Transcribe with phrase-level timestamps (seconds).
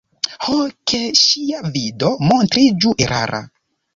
[0.45, 0.53] Ho,
[0.91, 3.45] ke ŝia vido montriĝu erara!